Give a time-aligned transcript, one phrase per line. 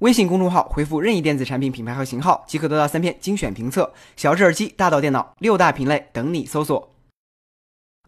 [0.00, 3.92] 微信公众号回复任意电子产品品牌和型号，即可得到三篇精选评测。
[4.16, 6.90] 小智耳机，大到电脑，六大品类等你搜索。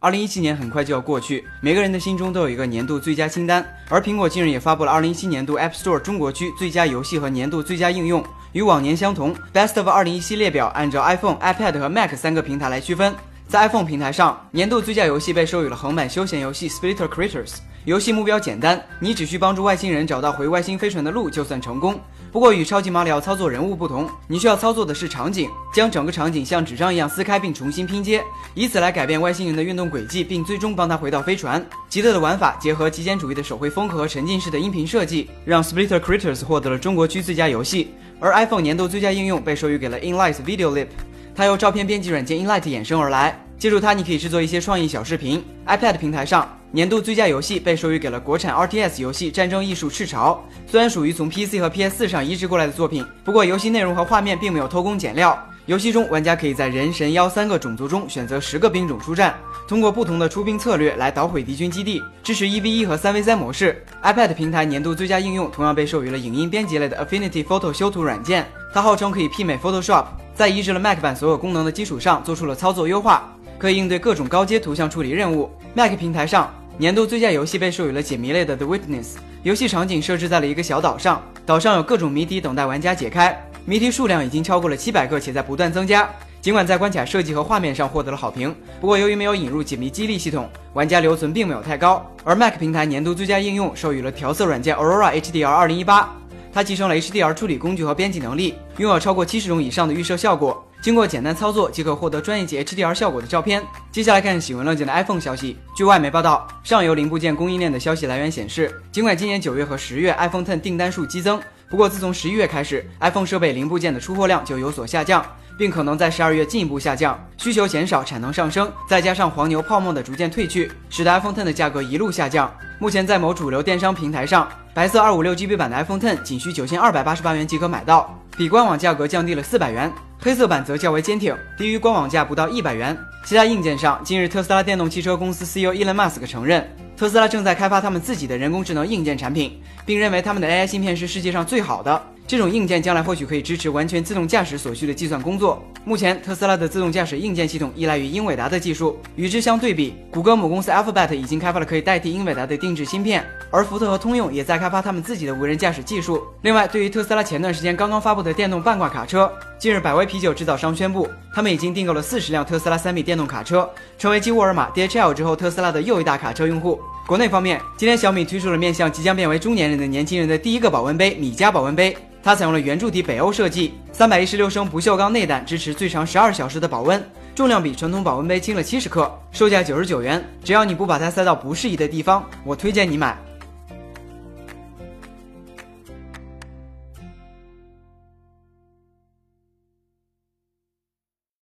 [0.01, 3.64] 二零一七年很快就要过去，每个人的心中都有一个年度最佳清单。
[3.88, 8.22] 而苹果近日也发布了二零一七年度 App Store 中国区最佳游戏和年度最佳应用。
[8.53, 13.14] 与往年相同，Best of 二零一七列表按照 iPhone、iPad 和 Mac 三个平台来区分。
[13.48, 17.57] 在 iPhone 平台上，年度最佳游戏被授予了横版休闲游戏 Splitter Creatures。
[17.87, 21.95] 游戏目标简单，你只需帮助外星人找到回外星飞船的路就算成功。
[22.33, 28.21] 不过与超级马里奥操作人物不同，你需要操作的是场景，将整个场景像纸张一样撕开并重新拼接，
[28.55, 31.65] 以此来改变外星人的运动轨迹，并最终帮他回到飞船。
[31.89, 37.95] 极乐的玩法结合极简主义的手绘风格和沉浸式的音频设计，让 Splitter Creatures 获得了中国区最佳游戏。
[38.19, 40.89] 而 iPhone 年度最佳应用被授予给了 InLight Video Lip，
[41.37, 43.41] 它由照片编辑软件 InLight 衍生而来。
[43.59, 45.43] 借助它，你可以制作一些创意小视频。
[45.67, 50.45] iPad 平台上，年度最佳游戏被授予给了国产 RTS 游戏《战争艺术：赤潮》。
[50.70, 55.39] 虽然属于从 PC 和 PS4 上移植过来的作品，不过游戏内容和画面并没有偷工减料。
[55.67, 59.34] 游戏中，玩家可以在人、神、妖三个种族中选择十个兵种出战，
[59.67, 63.83] 通过不同的出兵策略来捣毁敌军基地，支持 1v1 和 3v3 模式。
[64.03, 73.36] iPad 平台年度最佳应用同样被授予了影音编辑类的 Affinity Photo 修图软件，它号称可以媲美 Photoshop，在移植了 Mac 版所有功能的基础上，做出了操作优化。
[73.59, 75.51] 可以应对各种高阶图像处理任务。
[75.75, 79.15] Mac 平台上，年度最佳游戏被授予了解谜类的 The Witness。
[79.43, 86.09] 游戏场景设置在了一个小岛上，岛上有各种谜题等待玩家解开，谜题数量已经超过了七百个，且在不断增加。
[86.41, 92.05] 尽管在关卡设计和画面上获得了好评，不过由于没有引入解谜激励系统，玩家留存并没有太高。
[92.23, 96.05] 而 Mac 平台年度最佳应用授予了调色软件 Aurora HDR 2018，
[96.53, 100.66] 它集成了 HDR 处理工具和编辑能力，拥有超过七十种以上的预设效果。
[100.87, 103.61] 经过简单操作即可获得专业级 HDR 效果的照片。
[103.91, 105.56] 接下来看喜闻乐见的 iPhone 消息。
[105.75, 115.27] 据外媒报道，上游零部件供应链的消息来源显示，尽管今年九月和十月 iPhone Ten 订单数激增，不过自从十一月开始，iPhone 设备零部件的出货量就有所下降，
[115.59, 117.19] 并可能在十二月进一步下降。
[117.37, 122.49] 需求减少，产能上升，再加上黄牛泡沫的逐渐退去，使得 iPhone Ten 的价格一路下降。
[122.78, 129.93] 目前在某主流电商平台上，白色二五六 GB 版的 iPhone Ten 仅需九千二百八十八元即可买到，比官网价格降低了四百元。
[130.19, 132.97] 黑色版则较为坚挺，低于官网价不到一百元。
[133.25, 142.03] 其他硬件上，近日特斯拉电动汽车公司 CEO Elon Musk 承认，特斯拉正在开发他们自己的人工智能硬件产品，并认为他们的 AI 芯片是世界上最好的。
[142.27, 145.65] 这种硬件将来或许可以支持完全自动驾驶所需的计算工作。
[145.88, 148.98] 目前，特斯拉的自动驾驶硬件系统依赖于英伟达的技术。
[149.14, 156.20] 与之相对比，谷歌母公司 Alphabet 已经开发了可以代替英伟达的定制芯片，而福特和通用也在开发他们自己的无人驾驶技术。
[156.42, 159.30] 另外，对于特斯拉前段时间刚刚发布的电动半挂卡车，
[159.60, 166.80] 近日百威啤酒制造商宣布，他们已经订购了四十辆特斯拉三米电动卡车，成为继沃尔玛、DHL 之后特斯拉的又一大卡车用户。
[167.06, 171.97] 国内方面，今天小米推出了面向即将变为中年人的年轻人的第一个保温杯——米家保温杯。
[172.26, 177.00] 它采用了圆柱体北欧设计，三百一十六升不锈钢内胆，支持最长十二小时的保温，
[177.37, 180.20] 重量比传统保温杯轻了七十克，售价九十九元。
[180.42, 183.16] 只要你不把它塞到不适宜的地方，我推荐你买。